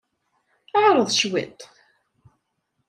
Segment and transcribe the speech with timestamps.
[0.83, 1.59] Ɛreḍ cwiṭ.